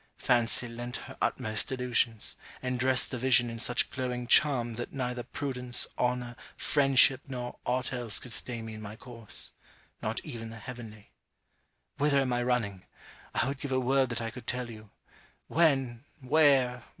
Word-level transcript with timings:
Fancy 0.17 0.67
lent 0.67 0.97
her 0.97 1.15
utmost 1.21 1.67
delusions, 1.67 2.35
and 2.63 2.79
dressed 2.79 3.11
the 3.11 3.19
vision 3.19 3.51
in 3.51 3.59
such 3.59 3.91
glowing 3.91 4.25
charms 4.25 4.79
that 4.79 4.91
neither 4.91 5.21
prudence, 5.21 5.85
honour, 5.95 6.35
friendship, 6.57 7.21
nor 7.27 7.59
aught 7.67 7.93
else 7.93 8.17
could 8.17 8.33
stay 8.33 8.63
me 8.63 8.73
in 8.73 8.81
my 8.81 8.95
course 8.95 9.51
not 10.01 10.19
even 10.25 10.49
the 10.49 10.57
heavenly 10.57 11.11
Whither 11.99 12.17
am 12.21 12.33
I 12.33 12.41
running! 12.41 12.81
I 13.35 13.47
would 13.47 13.59
give 13.59 13.71
a 13.71 13.79
world 13.79 14.09
that 14.09 14.21
I 14.21 14.31
could 14.31 14.47
tell 14.47 14.71
you 14.71 14.89
When! 15.47 16.03
where! 16.19 16.83